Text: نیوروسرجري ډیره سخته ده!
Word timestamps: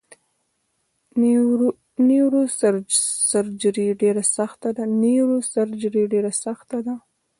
نیوروسرجري 2.07 3.87
ډیره 4.01 4.23
سخته 6.57 6.79
ده! 6.85 6.95